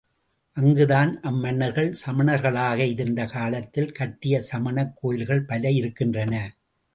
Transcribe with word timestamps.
அங்குதான் 0.57 1.19
அம்மன்னர்கள் 1.21 1.95
சமணர்களாக 2.05 2.77
இருந்த 2.77 3.25
காலத்தில் 3.25 3.91
கட்டிய 3.91 4.41
சமணக் 4.41 4.93
கோயில்கள் 4.95 5.45
பல 5.45 5.71
இருக்கின்றன. 5.71 6.33